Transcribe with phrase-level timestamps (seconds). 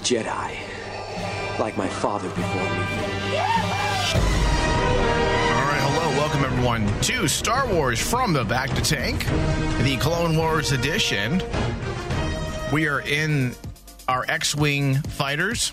[0.00, 2.84] Jedi, like my father before me.
[5.50, 9.24] All right, hello, welcome everyone to Star Wars from the Bacta Tank,
[9.84, 11.42] the Clone Wars edition.
[12.72, 13.54] We are in
[14.06, 15.72] our X Wing fighters,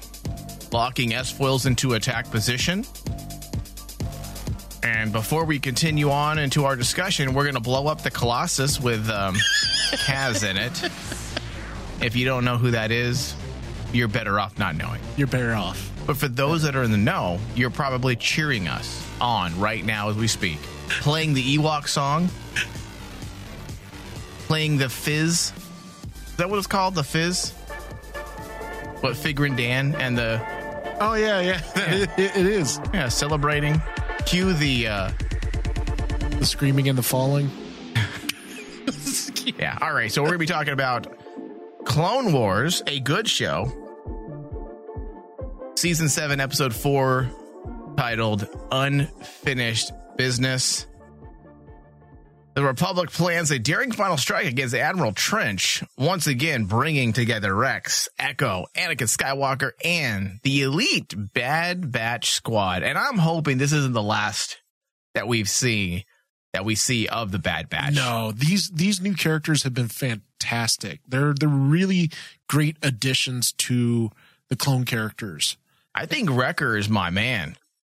[0.71, 2.85] locking S foils into attack position.
[4.83, 8.79] And before we continue on into our discussion, we're going to blow up the Colossus
[8.79, 9.35] with um,
[10.05, 10.89] Kaz in it.
[12.03, 13.35] If you don't know who that is,
[13.95, 15.01] you're better off not knowing.
[15.17, 15.91] You're better off.
[16.05, 20.09] But for those that are in the know, you're probably cheering us on right now
[20.09, 20.59] as we speak.
[20.87, 22.29] Playing the Ewok song,
[24.47, 25.51] playing the Fizz.
[26.27, 26.95] Is that what it's called?
[26.95, 27.51] The Fizz?
[29.01, 30.41] What Figrin D'an and the
[30.99, 31.61] Oh yeah, yeah,
[32.17, 33.81] It, it is yeah celebrating.
[34.25, 35.11] Cue the uh,
[36.39, 37.49] the screaming and the falling.
[39.59, 39.77] yeah.
[39.81, 41.07] All right, so we're gonna be talking about
[41.85, 43.84] Clone Wars, a good show.
[45.85, 47.29] Season 7, Episode 4,
[47.95, 50.87] titled Unfinished Business.
[52.55, 58.09] The Republic plans a daring final strike against Admiral Trench, once again bringing together Rex,
[58.17, 62.81] Echo, Anakin Skywalker, and the elite Bad Batch squad.
[62.81, 64.57] And I'm hoping this isn't the last
[65.13, 66.03] that we've seen
[66.53, 67.93] that we see of the Bad Batch.
[67.93, 71.01] No, these these new characters have been fantastic.
[71.07, 72.09] They're they're really
[72.49, 74.09] great additions to
[74.49, 75.57] the clone characters.
[75.95, 77.55] I think Wrecker is my man.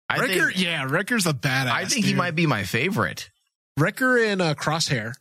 [0.08, 1.72] I Wrecker, think, yeah, Wrecker's a badass.
[1.72, 3.30] I think he might be my favorite.
[3.78, 5.14] Wrecker and uh, Crosshair.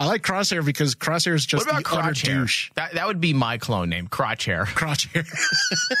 [0.00, 2.24] I like Crosshair because Crosshair is just what about the Crotchhair?
[2.24, 2.70] douche.
[2.74, 4.64] That that would be my clone name, Crotchhair.
[4.66, 5.26] Crosshair.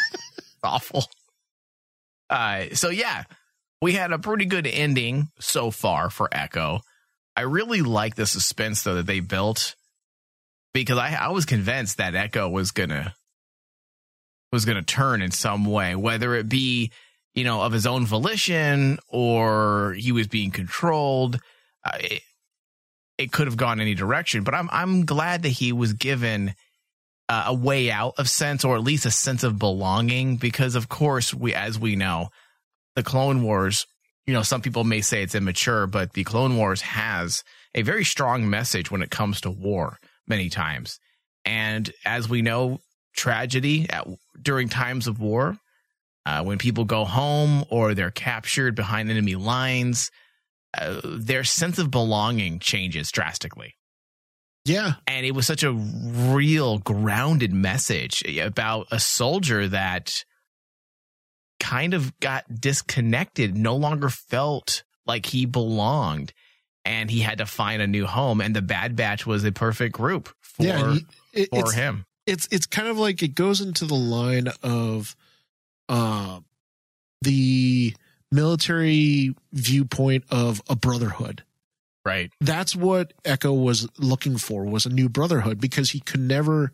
[0.62, 1.04] Awful.
[2.28, 3.24] Uh, so yeah,
[3.80, 6.80] we had a pretty good ending so far for Echo.
[7.36, 9.76] I really like the suspense though that they built
[10.74, 13.14] because I I was convinced that Echo was gonna
[14.56, 16.90] was gonna turn in some way, whether it be
[17.34, 21.38] you know of his own volition or he was being controlled.
[21.84, 22.22] Uh, it,
[23.18, 26.54] it could have gone any direction, but I'm I'm glad that he was given
[27.28, 30.88] uh, a way out of sense, or at least a sense of belonging, because of
[30.88, 32.30] course we, as we know,
[32.94, 33.86] the Clone Wars.
[34.26, 38.04] You know, some people may say it's immature, but the Clone Wars has a very
[38.04, 40.98] strong message when it comes to war many times.
[41.44, 42.80] And as we know,
[43.16, 44.06] tragedy at,
[44.40, 45.58] during times of war,
[46.24, 50.10] uh, when people go home or they're captured behind enemy lines,
[50.76, 53.74] uh, their sense of belonging changes drastically.
[54.64, 60.24] yeah, And it was such a real grounded message about a soldier that
[61.60, 66.32] kind of got disconnected, no longer felt like he belonged.
[66.84, 69.94] And he had to find a new home, and the Bad Batch was a perfect
[69.94, 70.92] group for yeah.
[70.92, 72.04] he- it- for him.
[72.26, 75.14] It's it's kind of like it goes into the line of
[75.88, 76.40] uh
[77.22, 77.94] the
[78.32, 81.42] military viewpoint of a brotherhood
[82.04, 82.32] Right.
[82.40, 86.70] that's what echo was looking for was a new brotherhood because he could never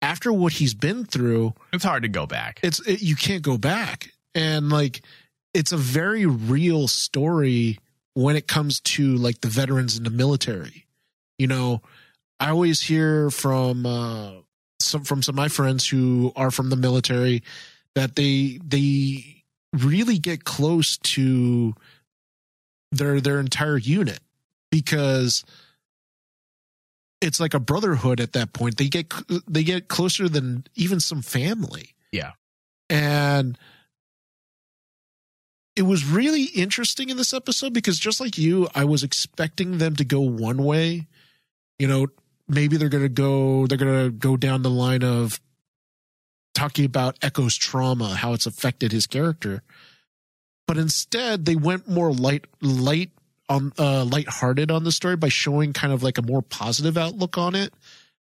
[0.00, 2.60] after what he's been through It's hard to go back.
[2.62, 5.00] it's it, you can't go back and like
[5.54, 7.78] it's a very real story
[8.14, 10.86] when it comes to like the veterans in the military
[11.38, 11.82] you know
[12.38, 14.30] i always hear from uh
[14.80, 17.42] some from some of my friends who are from the military
[17.94, 19.42] that they they
[19.72, 21.74] really get close to
[22.92, 24.20] their their entire unit
[24.70, 25.44] because
[27.20, 29.12] it's like a brotherhood at that point they get
[29.48, 32.32] they get closer than even some family Yeah.
[32.90, 33.58] and
[35.74, 39.96] it was really interesting in this episode because just like you i was expecting them
[39.96, 41.06] to go one way
[41.78, 42.06] you know
[42.48, 45.40] maybe they're gonna go they're gonna go down the line of
[46.54, 49.62] talking about echo's trauma how it's affected his character
[50.66, 53.10] but instead they went more light light
[53.48, 57.36] on uh lighthearted on the story by showing kind of like a more positive outlook
[57.36, 57.72] on it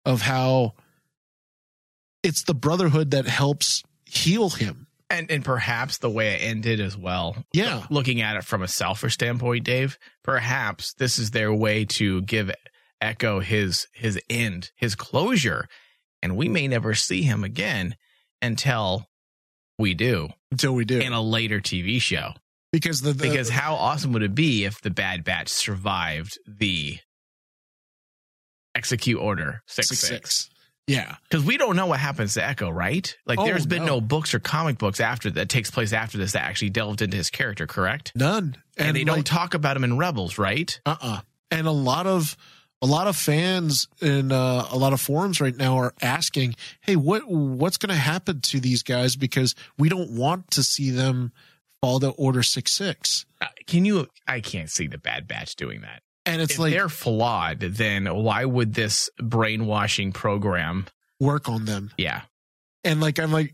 [0.05, 0.75] of how
[2.23, 6.97] it's the brotherhood that helps heal him and and perhaps the way it ended as
[6.97, 7.37] well.
[7.53, 7.85] Yeah.
[7.91, 12.51] Looking at it from a selfish standpoint, Dave, perhaps this is their way to give
[13.01, 15.69] Echo his his end, his closure.
[16.23, 17.95] and we may never see him again
[18.43, 19.07] until
[19.79, 22.33] we do until we do in a later TV show.
[22.73, 26.99] because the, the Because how awesome would it be if the Bad Batch survived the
[28.75, 30.51] execute order six six, six?
[30.87, 33.15] Yeah, Because we don't know what happens to Echo, right?
[33.27, 33.97] Like, Oh, there's been no.
[33.97, 34.01] no.
[34.01, 37.29] books or comic books after that takes place after this that actually delved into his
[37.29, 38.13] character, correct?
[38.15, 40.81] none, And, they don't talk about him in Rebels, right?
[40.87, 41.21] uh-uh
[41.51, 42.37] and a lot of
[42.81, 46.97] a lot of fans in uh, a lot of forums right now are asking hey
[46.97, 51.33] what what's going to happen to these guys because we don't want to see them
[51.81, 54.07] fall to order 6-6 Uh, Can you?
[54.27, 56.03] I can't see the Bad Batch doing that.
[56.27, 60.87] and it's if like they're flawed, then why would this brainwashing program?
[61.21, 62.23] work on them Yeah,
[62.85, 63.53] and like i'm like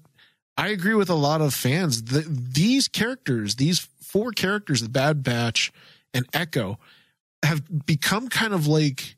[0.58, 5.22] i agree with a lot of fans the, these characters these four characters the bad
[5.22, 5.72] batch
[6.12, 6.78] and echo
[7.44, 9.16] have become kind of like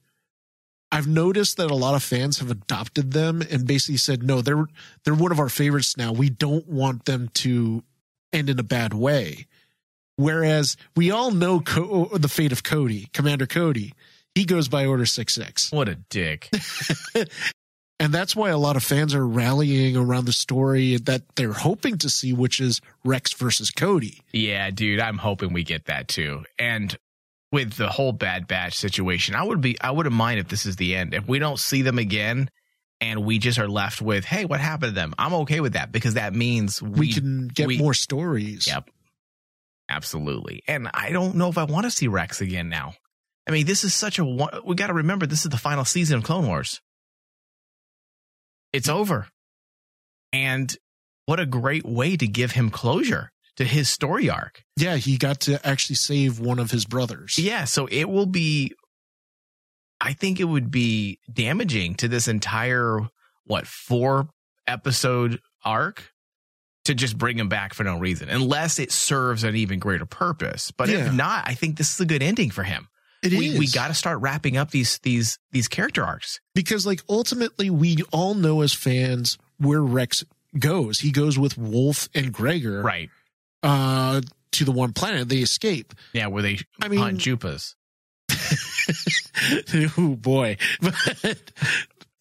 [0.92, 4.66] I've noticed that a lot of fans have adopted them and basically said, no, they're
[5.04, 6.12] they're one of our favorites now.
[6.12, 7.82] We don't want them to
[8.32, 9.46] end in a bad way.
[10.16, 13.92] Whereas we all know Co- the fate of Cody, Commander Cody.
[14.34, 16.50] He goes by Order Six Six, what a dick.
[17.98, 21.98] and that's why a lot of fans are rallying around the story that they're hoping
[21.98, 24.20] to see, which is Rex versus Cody.
[24.32, 26.44] yeah, dude, I'm hoping we get that too.
[26.58, 26.96] And
[27.52, 30.76] with the whole Bad Batch situation, I would be, I wouldn't mind if this is
[30.76, 31.14] the end.
[31.14, 32.50] If we don't see them again,
[33.00, 35.14] and we just are left with, hey, what happened to them?
[35.18, 38.66] I'm okay with that because that means we, We, can get we- more stories.
[38.66, 38.88] Yep.
[39.88, 40.62] Absolutely.
[40.66, 42.94] And I don't know if I want to see Rex again now.
[43.46, 46.18] I mean, this is such a we got to remember this is the final season
[46.18, 46.80] of Clone Wars.
[48.72, 49.28] It's over.
[50.32, 50.74] And
[51.26, 54.62] what a great way to give him closure to his story arc.
[54.76, 57.38] Yeah, he got to actually save one of his brothers.
[57.38, 58.72] Yeah, so it will be
[60.00, 63.00] I think it would be damaging to this entire
[63.46, 64.28] what, 4
[64.66, 66.12] episode arc
[66.84, 70.70] to just bring him back for no reason unless it serves an even greater purpose.
[70.70, 71.06] But Yeah.
[71.06, 72.88] if not, I think this is a good ending for him.
[73.22, 73.58] It we is.
[73.58, 76.38] we got to start wrapping up these these these character arcs.
[76.54, 80.22] because like ultimately we all know as fans where Rex
[80.58, 81.00] goes.
[81.00, 83.08] He goes with Wolffe and Gregor Right.
[83.66, 84.20] Uh
[84.52, 85.28] to the one planet.
[85.28, 85.92] They escape.
[86.12, 87.74] Yeah, where they I mean- hunt Joopas.
[89.98, 90.56] oh boy.
[90.80, 91.52] But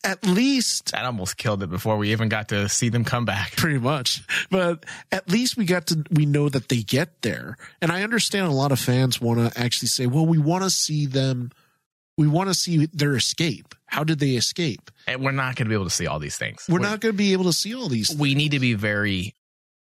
[0.04, 3.52] at least That almost killed it before we even got to see them come back.
[3.58, 4.22] pretty much.
[4.52, 7.58] But at least we got to we know that they get there.
[7.82, 10.70] And I understand a lot of fans want to actually say, well, we want to
[10.70, 11.52] see them
[12.18, 13.76] we want to see their escape.
[13.88, 14.90] How did they escape?
[15.08, 16.66] And we're not going to be able to see all these things.
[16.70, 18.16] We're not going to be able to see all these.
[18.16, 19.34] we need to be very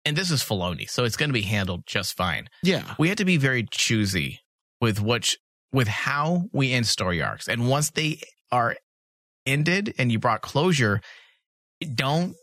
[0.05, 2.47] and this is Filoni, so it's going to be handled just fine.
[2.63, 2.95] Yeah.
[2.97, 4.39] We had to be very choosy
[4.79, 5.37] with which
[5.71, 7.47] with how we end story arcs.
[7.47, 8.19] And once they
[8.51, 8.75] are
[9.45, 11.01] ended and you brought closure,
[11.95, 12.35] don't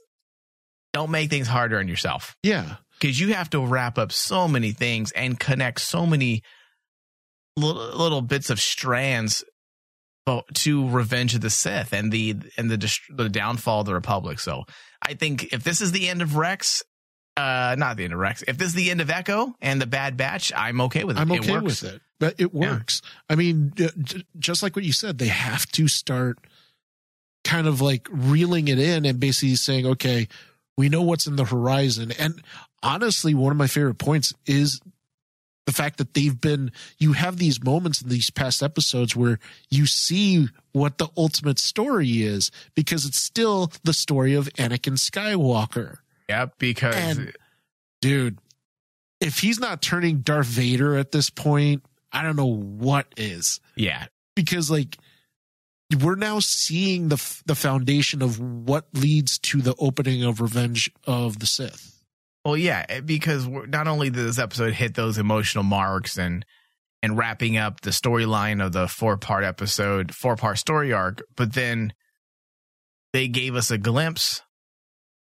[0.92, 2.76] don't make things harder on yourself Yeah.
[2.98, 6.42] because you have to wrap up so many things and connect so many
[7.56, 9.44] little, little bits of strands
[10.26, 14.38] uh, to Revenge of the Sith and the and the the downfall of the Republic.
[14.40, 14.64] So
[15.02, 16.82] I think if this is the end of Rex,
[17.38, 19.86] uh, not the end of Rex, if this is the end of Echo and the
[19.86, 21.20] Bad Batch, I'm okay with it.
[21.20, 21.82] I'm It okay works.
[21.82, 22.02] with it.
[22.20, 22.72] But it Yeah.
[22.72, 23.00] works.
[23.30, 23.72] I mean,
[24.38, 26.38] just like what you said, they have to start
[27.44, 30.28] kind of like reeling it in and basically saying, okay,
[30.76, 32.12] we know what's in the horizon.
[32.18, 32.42] And
[32.82, 34.80] honestly, one of my favorite points is
[35.66, 39.38] the fact that they've been, you have these moments in these past episodes where
[39.70, 45.98] you see what the ultimate story is because it's still the story of Anakin Skywalker.
[46.28, 47.36] Yep, because And-
[48.00, 48.38] Dude,
[49.20, 51.82] if he's not turning Darth Vader at this point,
[52.12, 54.06] I don't know what is yeah,
[54.36, 54.96] because like
[56.00, 61.40] we're now seeing the the foundation of what leads to the opening of Revenge of
[61.40, 62.04] the Sith.
[62.44, 66.44] Well, yeah, eh, because we're, not only did this episode hit those emotional marks and
[67.02, 71.52] and wrapping up the storyline of the four part episode, four part story arc, but
[71.54, 71.92] then
[73.12, 74.42] they gave us a glimpse,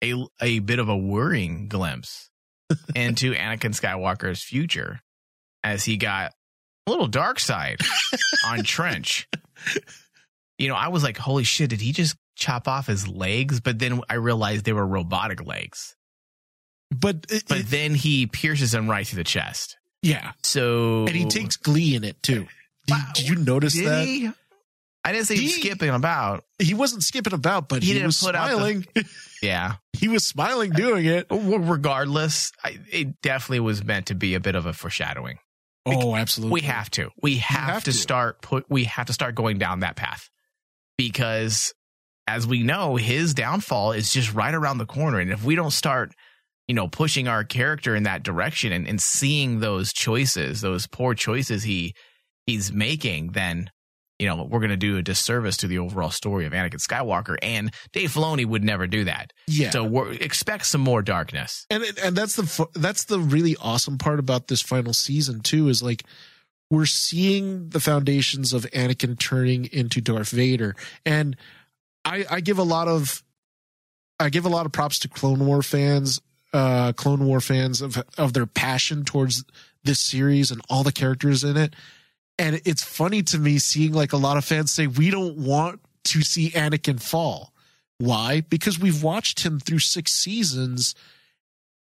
[0.04, 2.30] a a bit of a worrying glimpse
[2.96, 5.00] into Anakin Skywalker's future
[5.64, 6.34] as he got
[6.88, 7.80] a little dark side
[8.46, 9.28] on Trench.
[10.58, 11.70] You know, I was like, "Holy shit!
[11.70, 15.96] Did he just chop off his legs?" But then I realized they were robotic legs
[16.92, 19.78] But, it, but it- then he pierces him right through the chest.
[20.02, 22.48] yeah, So and he takes glee in it too.
[22.88, 23.12] Did, Wow.
[23.16, 24.06] did you notice did that?
[24.06, 24.30] he?
[25.06, 26.44] I didn't say he was skipping about.
[26.60, 28.86] He wasn't skipping about, but He he, didn't was put out the- smiling.
[29.42, 29.74] Yeah.
[29.92, 31.28] he was smiling doing it.
[31.30, 35.38] Regardless, I, it definitely was meant to be a bit of a foreshadowing.
[35.86, 36.54] Oh, absolutely.
[36.54, 37.10] We have to.
[37.22, 37.98] We have, have to, to.
[37.98, 38.66] start put.
[38.70, 40.30] We have to start going down that path
[40.98, 41.74] because
[42.28, 45.20] as we know, his downfall is just right around the corner.
[45.20, 46.14] And if we don't start,
[46.68, 51.14] you know, pushing our character in that direction and, and seeing those choices, those poor
[51.16, 51.96] choices he
[52.46, 53.70] he's making, then
[54.24, 57.36] you know we're going to do a disservice to the overall story of Anakin Skywalker.
[57.44, 59.34] And Dave Filoni would never do that.
[59.48, 59.72] Yeah.
[59.72, 61.66] So we're, expect some more darkness.
[61.70, 65.68] and it- and that's the that's the really awesome part about this final season too
[65.68, 66.04] is like
[66.70, 70.76] we're seeing the foundations of Anakin turning into Darth Vader
[71.06, 71.36] and
[72.06, 73.22] I I give a lot of
[74.20, 76.22] I give a lot of props to Clone War fans
[76.54, 79.44] uh Clone War fans of of their passion towards
[79.84, 81.76] this series and all the characters in it
[82.40, 85.80] and it's funny to me seeing like a lot of fans say we don't want
[86.06, 87.54] to see Anakin fall
[88.00, 90.96] why because we've watched him through 6 seasons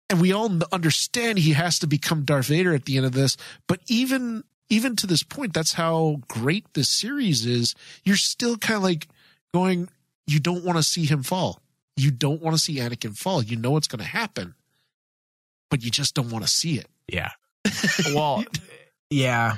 [0.10, 3.36] and we all understand he has to become Darth Vader at the end of this.
[3.68, 7.76] But even even to this point, that's how great this series is.
[8.04, 9.08] You're still kind of like
[9.54, 9.90] going,
[10.26, 11.60] you don't want to see him fall.
[11.96, 13.44] You don't want to see Anakin fall.
[13.44, 14.56] You know it's going to happen,
[15.70, 16.88] but you just don't want to see it.
[17.08, 17.32] Yeah.
[18.16, 18.44] well,
[19.14, 19.58] yeah,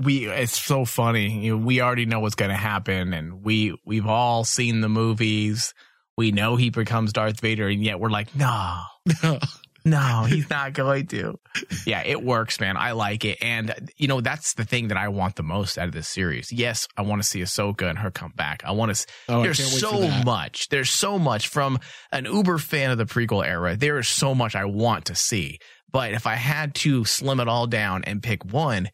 [0.00, 1.44] we it's so funny.
[1.44, 4.88] You know, we already know what's going to happen and we we've all seen the
[4.88, 5.74] movies.
[6.16, 8.80] We know he becomes Darth Vader and yet we're like, "No.
[9.86, 11.38] No, he's not going to."
[11.86, 12.78] Yeah, it works, man.
[12.78, 13.36] I like it.
[13.42, 16.50] And you know, that's the thing that I want the most out of this series.
[16.50, 18.62] Yes, I want to see Ahsoka and her come back.
[18.64, 20.68] I want to Oh, there's can't wait for so much.
[20.70, 21.80] There's so much from
[22.12, 23.76] an uber fan of the prequel era.
[23.76, 25.58] There is so much I want to see.
[25.94, 28.90] But if I had to slim it all down and pick one,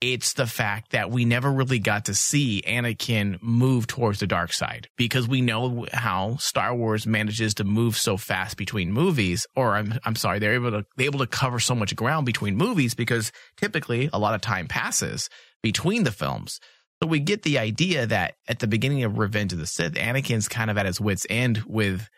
[0.00, 4.52] it's the fact that we never really got to see Anakin move towards the dark
[4.52, 9.76] side because we know how Star Wars manages to move so fast between movies or
[9.76, 12.96] I'm I'm sorry they're able to they're able to cover so much ground between movies
[12.96, 15.30] because typically a lot of time passes
[15.62, 16.58] between the films.
[17.00, 20.48] So we get the idea that at the beginning of Revenge of the Sith Anakin's
[20.48, 22.08] kind of at his wits end with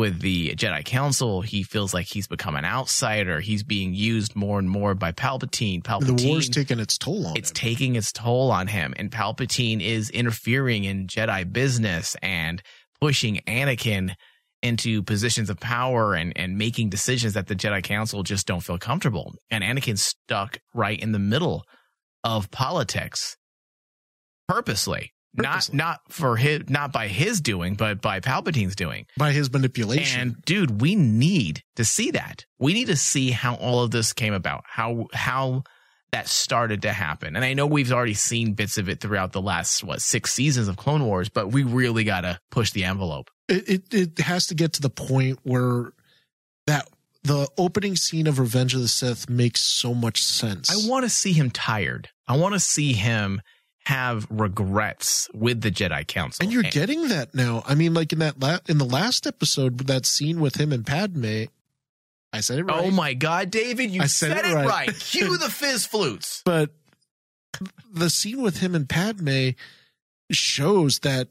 [0.00, 3.38] with the Jedi Council, he feels like he's become an outsider.
[3.40, 5.82] He's being used more and more by Palpatine.
[5.82, 7.54] Palpatine The war's taking its toll on it's him.
[7.54, 12.62] taking its toll on him and palpatine is interfering in jedi business and
[12.98, 14.14] pushing anakin
[14.62, 18.78] into positions of power and and making decisions that the jedi council just don't feel
[18.78, 21.64] comfortable and anakin's stuck right in the middle
[22.24, 23.36] of politics
[24.50, 25.76] purposely, Purposely.
[25.76, 30.20] not not for his not by his doing but by palpatine's doing by his manipulation.
[30.20, 32.46] and dude, we need to see that.
[32.58, 35.62] We need to see how all of this came about, how how
[36.10, 37.36] that started to happen.
[37.36, 40.66] And I know we've already seen bits of it throughout the last what six seasons
[40.66, 43.30] of Clone Wars, but we really got to push the envelope.
[43.48, 45.92] it, it it has to get to the point where
[46.66, 46.88] that
[47.22, 50.70] the opening scene of Revenge of the Sith makes so much sense.
[50.70, 52.08] I want to see him tired.
[52.26, 53.42] I want to see him
[53.86, 56.42] have regrets with the Jedi Council.
[56.42, 57.62] and you're getting that now.
[57.66, 60.86] I mean, like in that la- in the last episode, that scene with him and
[60.86, 61.44] Padme.
[62.32, 62.84] I said it oh right.
[62.84, 64.66] Oh my God, David, you said, said it it right.
[64.66, 64.94] right.
[65.00, 66.42] Cue the fizz flutes.
[66.44, 66.70] but
[67.92, 69.50] the scene with him and Padme
[70.30, 71.28] shows that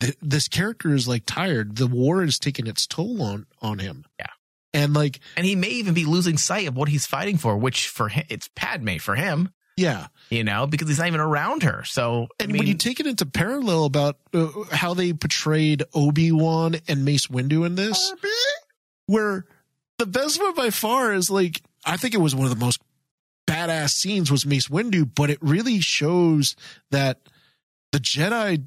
[0.00, 1.76] th- this character is like tired.
[1.76, 4.04] The war is taking its toll on on him.
[4.18, 4.26] Yeah.
[4.74, 7.88] and like And he may even be losing sight of what he's fighting for, which
[7.88, 11.84] for him, it's Padme for him, yeah, you know, because he's not even around her.
[11.84, 15.82] So, I and mean, when you take it into parallel about uh, how they portrayed
[15.94, 18.14] Obi Wan and Mace Windu in this,
[19.06, 19.46] where
[19.98, 22.80] the best one by far is like I think it was one of the most
[23.46, 26.56] badass scenes was Mace Windu, but it really shows
[26.90, 27.20] that
[27.92, 28.64] the Jedi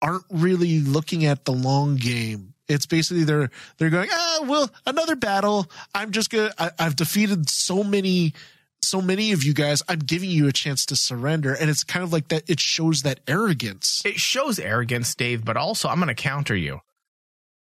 [0.00, 2.54] aren't really looking at the long game.
[2.68, 5.66] It's basically they're they're going, ah, well, another battle.
[5.94, 6.52] I'm just gonna.
[6.58, 8.34] I, I've defeated so many,
[8.82, 9.82] so many of you guys.
[9.88, 12.44] I'm giving you a chance to surrender, and it's kind of like that.
[12.48, 14.02] It shows that arrogance.
[14.04, 16.80] it shows arrogance, Dave, but also I'm going to counter you.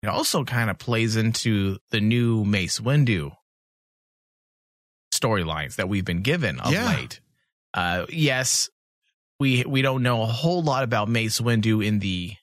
[0.02, 3.32] It also kind of plays into the new Mace Windu
[5.14, 6.86] storylines that we've been given of Yeah.
[6.96, 7.20] late.
[7.74, 8.68] Uh, yes,
[9.38, 12.34] we we don't know a whole lot about Mace Windu in the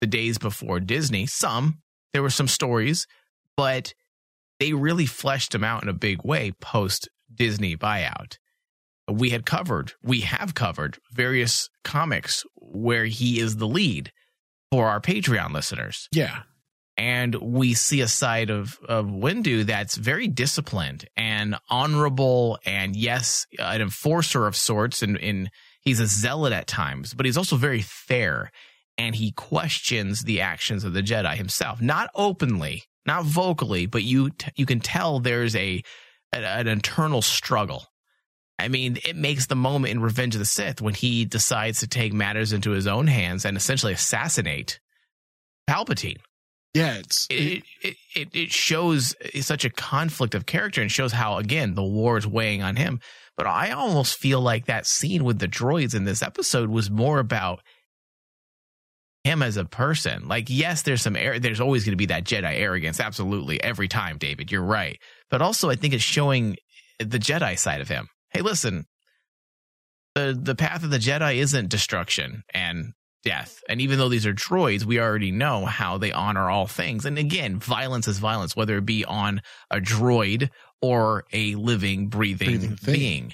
[0.00, 1.26] the days before Disney.
[1.26, 1.82] Some
[2.12, 3.06] there were some stories,
[3.56, 3.94] but
[4.60, 8.38] they really fleshed him out in a big way post Disney buyout.
[9.10, 14.12] We had covered, we have covered various comics where he is the lead
[14.70, 16.08] for our Patreon listeners.
[16.12, 16.42] Yeah,
[16.98, 23.46] And we see a side of, of Windu that's very disciplined and honorable and yes,
[23.58, 25.48] an enforcer of sorts and, and
[25.80, 28.50] he's a zealot at times, but he's also very fair
[28.98, 34.30] and he questions the actions of the Jedi himself, not openly, not vocally, but you
[34.30, 35.82] t- you can tell there's a
[36.32, 37.86] an, an internal struggle.
[38.58, 41.86] I mean, it makes the moment in Revenge of the Sith when he decides to
[41.86, 44.80] take matters into his own hands and essentially assassinate
[45.68, 46.18] Palpatine.
[46.74, 51.38] Yeah, it's It, it it it shows such a conflict of character and shows how
[51.38, 53.00] again the war is weighing on him.
[53.36, 57.20] But I almost feel like that scene with the droids in this episode was more
[57.20, 57.60] about
[59.24, 60.26] him as a person.
[60.26, 61.38] Like, yes, there's some air.
[61.38, 64.50] There's always going to be that Jedi arrogance, absolutely, every time, David.
[64.50, 64.98] You're right.
[65.30, 66.56] But also, I think it's showing
[66.98, 68.08] the Jedi side of him.
[68.30, 68.86] Hey, listen,
[70.14, 72.92] the the path of the Jedi isn't destruction and
[73.24, 73.60] death.
[73.68, 77.04] And even though these are droids, we already know how they honor all things.
[77.04, 82.48] And again, violence is violence, whether it be on a droid or a living, breathing,
[82.48, 82.94] Breathing thing.
[82.94, 83.32] being.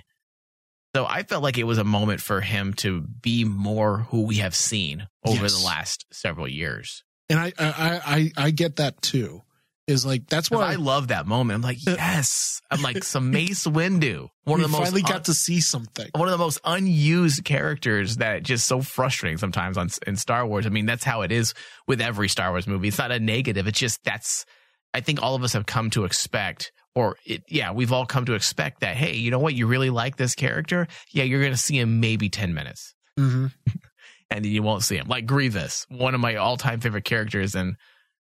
[0.97, 4.37] So I felt like it was a moment for him to be more who we
[4.37, 5.59] have seen over Yes.
[5.61, 7.03] the last several years.
[7.29, 7.73] and I, I
[8.07, 9.43] I I get that too.
[9.87, 11.57] Is like that's why I love that moment.
[11.57, 12.63] I'm like, Uh, yes.
[12.71, 15.61] I'm like some Mace Windu, one we of the most finally un- got to see
[15.61, 16.09] something.
[16.15, 20.65] one of the most unused characters that just so frustrating sometimes on in Star Wars.
[20.65, 21.53] I mean, that's how it is
[21.87, 22.89] with every Star Wars movie.
[22.89, 23.67] It's not a negative.
[23.67, 24.47] It's just that's
[24.95, 28.25] I think all of us have come to expect or it, yeah, we've all come
[28.25, 29.55] to expect that hey, you know what?
[29.55, 30.87] You really like this character?
[31.13, 33.47] Yeah, you're going to see him maybe 10 minutes hmm
[34.31, 35.07] and then you won't see him.
[35.09, 37.77] Like Grievous, one of my all-time favorite characters and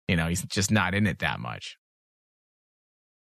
[0.07, 1.77] you know, he's just not in it that much.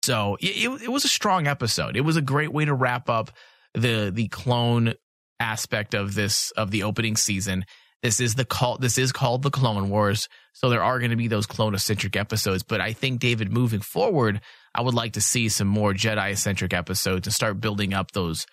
[0.04, 1.96] So it, it, was a strong episode.
[1.96, 3.32] It was a great way to wrap up
[3.74, 4.96] the the clone
[5.40, 7.66] aspect of this of the opening season.
[8.02, 8.78] This is the call.
[8.80, 10.28] This is called the Clone Wars.
[10.54, 12.64] So there are going to be those clone centric episodes.
[12.64, 14.42] But I think David, moving forward,
[14.74, 18.48] I would like to see some more Jedi centric episodes and start building up those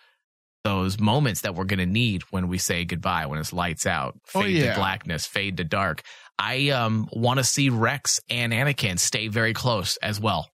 [0.69, 4.15] those moments that we're going to need when we say goodbye when it's lights out,
[4.35, 4.75] Oh, fade yeah.
[4.75, 6.03] to blackness, fade to dark.
[6.39, 10.49] I um want to see Rex and Anakin stay very close as well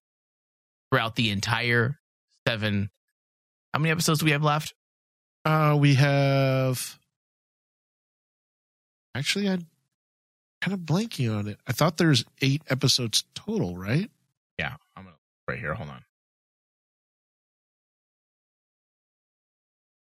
[0.89, 1.99] throughout the entire
[2.47, 2.89] seven.
[3.73, 4.73] How many episodes do we have left?
[5.43, 6.97] Uh, we have
[9.13, 9.67] actually I'm
[10.61, 11.59] kind of blanking on it.
[11.67, 14.09] I thought there's eight episodes total, right?
[14.57, 15.15] Yeah, I'm gonna
[15.47, 15.73] right here.
[15.73, 16.03] Hold on.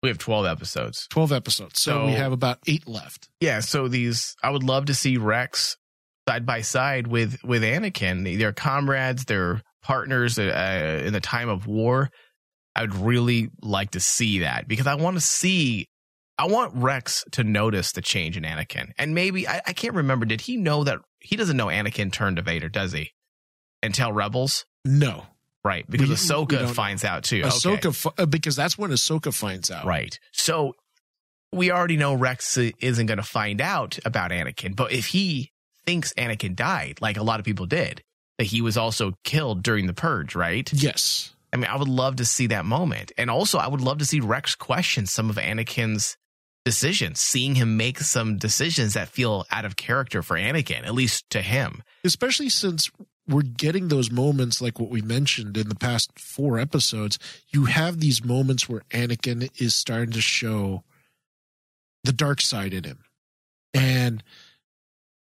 [0.03, 1.07] We have twelve episodes.
[1.11, 3.29] Twelve episodes, so, So- we have about eight left.
[3.41, 5.77] Yeah, so these I would love to see Rex
[6.29, 8.39] side by side with with Anakin.
[8.39, 12.11] They're comrades, they're partners uh, in the time of war.
[12.77, 15.87] I would really like to see that because I want to see.
[16.39, 20.25] I want Rex to notice the change in Anakin, and maybe I, I can't remember.
[20.25, 22.71] Did he know that he doesn't know Anakin turned to Vader?
[22.71, 23.11] Does he?
[23.83, 25.27] Until Rebels, No,
[25.65, 25.85] right?
[25.89, 27.43] Because We- we Ahsoka don't finds out too.
[27.43, 29.85] Ahsoka fi- uh, because that's when Ahsoka finds out.
[29.87, 30.19] Right.
[30.33, 30.77] So
[31.53, 35.51] we already know Rex isn't going to find out about Anakin, but if he
[35.85, 38.03] thinks Anakin died, like a lot of people did,
[38.39, 40.71] that he was also killed during the purge, right?
[40.73, 41.35] Yes.
[41.53, 43.11] I mean, I would love to see that moment.
[43.19, 46.17] And also, I would love to see Rex question some of Anakin's
[46.65, 51.29] decisions, seeing him make some decisions that feel out of character for Anakin, at least
[51.31, 51.83] to him.
[52.05, 52.91] especially since
[53.29, 57.19] we're getting those moments like what we mentioned in the past four episodes
[57.51, 60.83] you have these moments where anakin is starting to show
[62.05, 62.99] the dark side in him.
[63.75, 64.23] And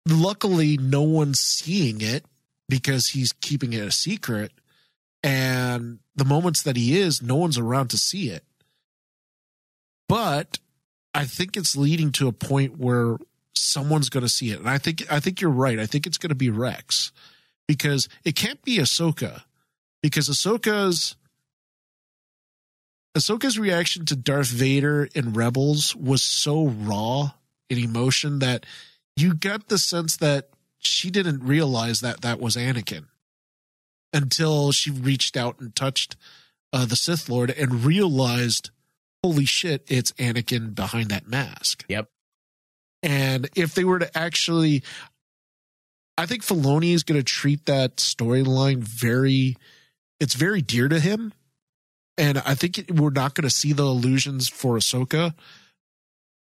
[0.08, 2.26] luckily no one's seeing it
[2.68, 4.52] because he's keeping it a secret.
[5.24, 8.44] And the moments that he is no one's around to see it.
[10.08, 10.60] But
[11.14, 13.16] i think it's leading to a point where
[13.56, 14.60] someone's going to see it.
[14.60, 15.80] And I think I think you're right.
[15.80, 17.12] I think it's going to be Rex
[17.68, 19.44] because it can't be Ahsoka
[20.02, 21.16] because Ahsoka's
[23.18, 27.32] Ahsoka's reaction to Darth Vader in Rebels was so raw
[27.70, 28.66] in emotion that
[29.16, 30.50] you got the sense that
[30.80, 33.06] she didn't realize that that was Anakin
[34.14, 36.16] until she reached out and touched
[36.74, 38.70] uh, the Sith Lord and realized,
[39.24, 41.86] holy shit, it's Anakin behind that mask.
[41.88, 42.10] Yep.
[43.02, 44.84] And if they were to actually,
[46.18, 49.58] I think Filoni is going to treat that storyline very,
[50.20, 51.34] it's very dear to him.
[52.18, 55.34] And I think we're not going to see the illusions for Ahsoka,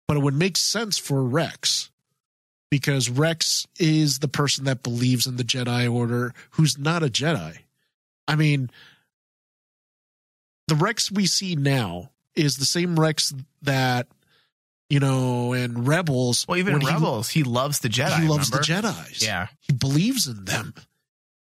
[0.07, 1.89] but it would make sense for Rex
[2.69, 7.59] because Rex is the person that believes in the Jedi Order who's not a Jedi.
[8.27, 8.69] I mean,
[10.67, 14.07] the Rex we see now is the same Rex that
[14.93, 16.45] you know and Rebels.
[16.47, 18.21] Well, even in he- Rebels, he, loves the Jedi.
[18.21, 18.91] he loves remember?
[18.91, 19.25] the Jedi's.
[19.25, 19.47] Yeah.
[19.59, 20.75] he believes in them,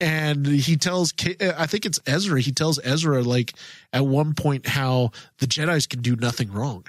[0.01, 1.13] and he tells.
[1.23, 2.41] Uh, I think it's Ezra.
[2.41, 3.53] He tells Ezra like
[3.93, 6.87] at one point how the Jedi's can do nothing wrong.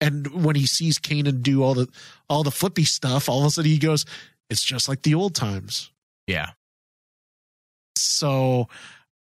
[0.00, 1.88] And when he sees Kanan do all the
[2.30, 4.06] all the flippy stuff, all of a sudden he goes,
[4.48, 5.90] "It's just like the old times."
[6.26, 6.52] Yeah.
[7.96, 8.68] So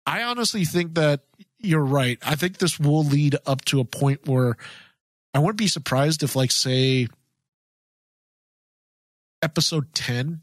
[0.06, 1.22] I honestly think that
[1.58, 2.20] you're right.
[2.22, 4.56] I think this will lead up to a point where
[5.34, 7.08] I wouldn't be surprised if, like, say,
[9.42, 10.42] episode 10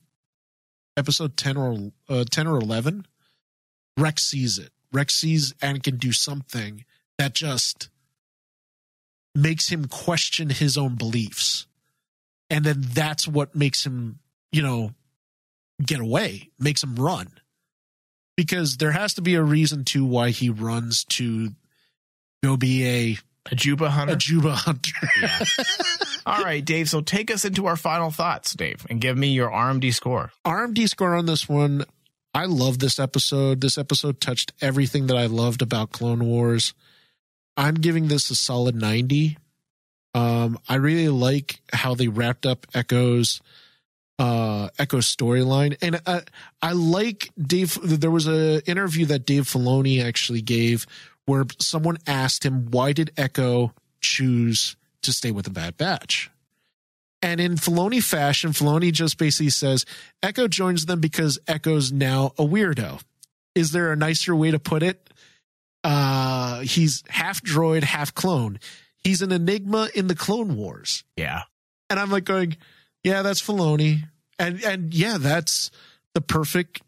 [0.99, 3.07] episode 10 or uh, 10 or 11,
[3.97, 4.71] Rex sees it.
[4.93, 6.85] Rex sees Anakin do something
[7.19, 7.89] that just
[9.35, 11.67] makes him question his own beliefs.
[12.51, 14.19] And then that's what makes him,
[14.51, 14.91] you know,
[15.85, 17.29] get away, makes him run.
[18.37, 21.51] Because there has to be a reason to why he runs to
[22.43, 23.19] go be a
[23.51, 24.15] A Joopa hunter.
[24.15, 24.93] a Joopa hunter.
[25.21, 25.45] Yeah.
[26.27, 26.89] All right, Dave.
[26.89, 30.33] So take us into our final thoughts, Dave, and give me your RMD score.
[30.45, 31.85] RMD score on this one.
[32.35, 33.61] I love this episode.
[33.61, 36.75] This episode touched everything that I loved about Clone Wars.
[37.57, 39.39] I'm giving this a solid 90.
[40.15, 43.41] Um, I really like how they wrapped up Echo's
[44.19, 46.23] uh Echo's storyline, and I,
[46.61, 47.79] I like Dave.
[47.83, 50.87] There was a interview that Dave Filoni actually gave
[51.29, 56.31] where someone asked him why did Echo choose to stay with the Bad Batch.
[57.21, 59.85] And in Filoni fashion, Filoni just basically says
[60.23, 63.03] Echo joins them because Echo's now a weirdo.
[63.55, 65.11] Is there a nicer way to put it?
[65.83, 68.59] Uh, he's half droid, half clone.
[69.03, 71.03] He's an enigma in the Clone Wars.
[71.17, 71.43] Yeah.
[71.91, 72.57] And I'm like going,
[73.03, 74.03] yeah, that's Filoni.
[74.39, 75.71] And and yeah, that's
[76.15, 76.83] the perfect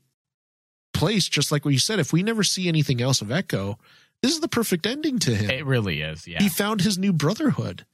[0.93, 1.99] place, just like what you said.
[1.99, 3.79] If we never see anything else of Echo,
[4.23, 5.51] this is the perfect ending to him.
[5.51, 6.27] It really is.
[6.29, 6.43] Yeah.
[6.43, 7.87] He found his new brotherhood.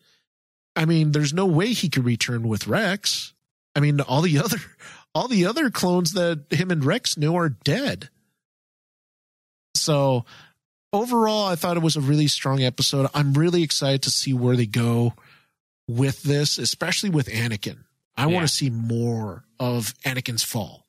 [0.75, 3.33] I mean, there's no way he could return with Rex.
[3.75, 4.59] I mean, all the other
[5.15, 8.11] all the other clones that him and Rex knew are dead.
[9.75, 10.25] So
[10.93, 13.09] overall, I thought it was a really strong episode.
[13.15, 15.15] I'm really excited to see where they go
[15.89, 17.85] with this, especially with Anakin.
[18.17, 18.35] I Yeah.
[18.35, 20.87] want to see more of Anakin's fall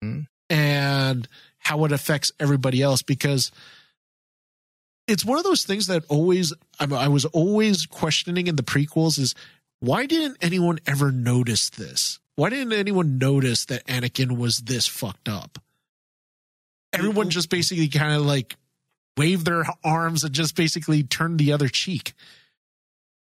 [0.00, 0.22] Hmm.
[0.48, 3.50] and how it affects everybody else because
[5.08, 9.34] it's one of those things that always I, was always questioning in the prequels is
[9.80, 12.20] why didn't anyone ever notice this?
[12.36, 15.58] Why didn't anyone notice that Anakin was this fucked up?
[16.92, 18.56] Everyone just basically kind of like
[19.16, 22.12] waved their arms and just basically turned the other cheek.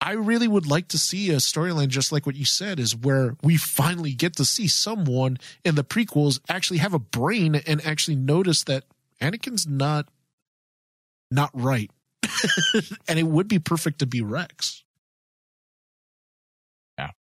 [0.02, 3.38] I really would like to see a storyline just like what you said is where
[3.42, 8.18] we finally get to see someone in the prequels actually have a brain and actually
[8.18, 8.84] notice that
[9.22, 10.08] Anakin's not
[11.34, 11.90] not right.
[13.08, 14.84] and it would be perfect to be Rex.
[16.98, 17.12] Yeah.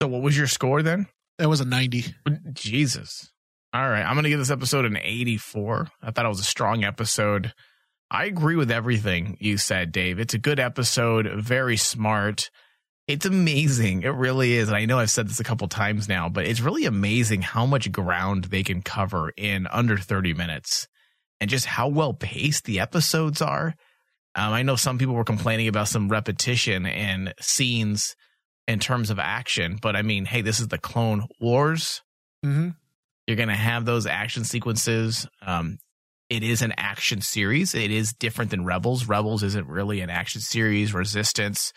[0.00, 1.06] So what was your score then?
[1.38, 2.14] That was a 90.
[2.52, 3.30] Jesus.
[3.72, 4.02] All right.
[4.02, 5.88] I'm going to give this episode an 84.
[6.02, 7.52] I thought it was a strong episode.
[8.10, 10.18] I agree with everything you said, Dave.
[10.18, 12.50] It's a good episode, very smart.
[13.08, 14.02] It's amazing.
[14.02, 14.68] It really is.
[14.68, 17.64] And I know I've said this a couple times now, but it's really amazing how
[17.64, 20.88] much ground they can cover in under 30 minutes
[21.42, 23.74] and just how well paced the episodes are.
[24.36, 28.14] Um, I know some people were complaining about some repetition and scenes
[28.68, 32.00] in terms of action, but I mean, hey, this is the Clone Wars.
[32.46, 32.68] Mm-hmm.
[33.26, 35.26] You're going to have those action sequences.
[35.44, 35.78] Um,
[36.30, 37.74] it is an action series.
[37.74, 39.08] It is different than Rebels.
[39.08, 40.94] Rebels isn't really an action series.
[40.94, 41.72] Resistance.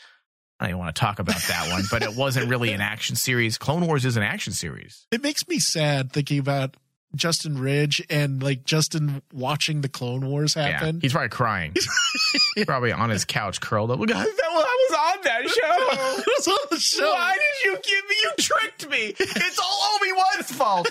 [0.60, 3.16] I don't even want to talk about that one, but it wasn't really an action
[3.16, 3.58] series.
[3.58, 5.08] Clone Wars is an action series.
[5.12, 6.78] It makes me sad thinking about
[7.16, 11.00] Justin Ridge and like Justin watching the Clone Wars Yeah, happen.
[11.02, 11.74] he's probably crying.
[12.66, 14.00] probably on his couch, curled up.
[14.00, 16.22] Look, I was on that show.
[16.22, 17.12] it was on the show.
[17.12, 18.16] Why did you give me?
[18.24, 19.14] You tricked me.
[19.20, 20.90] It's all Obi Wan's fault.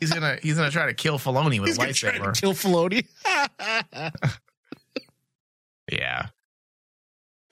[0.00, 2.40] he's gonna he's gonna try to kill Filoni with He's a gonna try to lightsaber.
[2.40, 3.04] kill Filoni.
[5.90, 6.26] Yeah.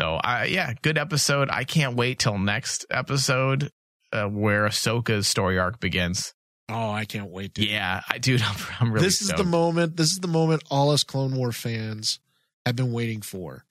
[0.01, 1.49] So, I yeah, good episode.
[1.51, 3.71] I can't wait till next episode
[4.13, 6.35] uh, where Ahsoka's story arc begins.
[6.69, 7.55] Oh, I can't wait.
[7.55, 7.69] Dude.
[7.69, 9.05] Yeah, I dude, I'm, I'm really.
[9.05, 9.97] this is the moment.
[9.97, 12.21] This is the moment all us Clone War fans
[12.65, 13.65] have been waiting for,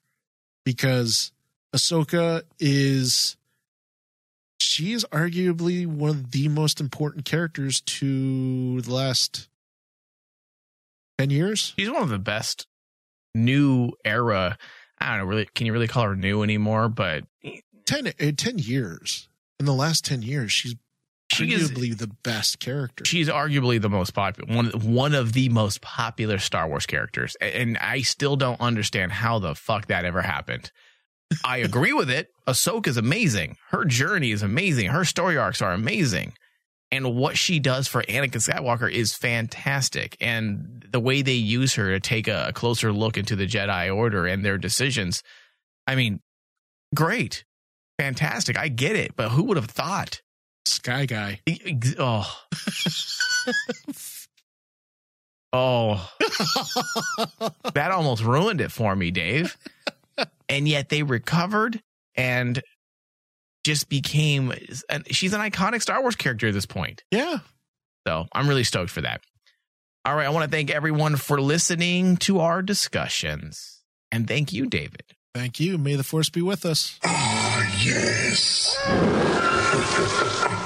[0.63, 1.31] because
[1.75, 3.37] Ahsoka is
[4.59, 9.49] she is arguably one of the most important characters to the last
[11.17, 11.73] ten years.
[11.77, 12.67] She's one of the best
[13.33, 14.57] new era.
[14.99, 15.25] I don't know.
[15.25, 16.87] Really, can you really call her new anymore?
[16.87, 17.25] But
[17.85, 19.27] 10, uh, 10 years.
[19.59, 20.75] In the last ten years, she's
[21.31, 23.03] she is arguably the best character.
[23.03, 27.35] she's arguably the most popular one one of the most popular Star Wars characters.
[27.41, 30.71] And I still don't understand how the fuck that ever happened.
[31.43, 32.29] I agree with it.
[32.47, 33.57] Ahsoka is amazing.
[33.69, 34.89] Her journey is amazing.
[34.89, 36.33] Her story arcs are amazing.
[36.91, 40.15] And what she does for Anakin Skywalker is fantastic.
[40.21, 44.27] And the way they use her to take a closer look into the Jedi Order
[44.27, 45.23] and their decisions,
[45.87, 46.21] I mean,
[46.93, 47.43] great.
[47.97, 48.57] Fantastic.
[48.57, 49.15] I get it.
[49.15, 50.21] But who would have thought?
[50.65, 51.41] Sky Guy.
[51.99, 52.41] Oh.
[55.53, 56.11] oh.
[57.73, 59.57] that almost ruined it for me, Dave.
[60.49, 61.81] And yet they recovered
[62.15, 62.61] and
[63.65, 64.53] just became
[64.89, 67.03] and she's an iconic Star Wars character at this point.
[67.11, 67.39] Yeah.
[68.07, 69.21] So, I'm really stoked for that.
[70.05, 73.81] All right, I want to thank everyone for listening to our discussions.
[74.11, 75.01] And thank you, David,
[75.35, 75.77] Thank you.
[75.77, 76.97] May the force be with us.
[77.03, 78.77] Ah, yes.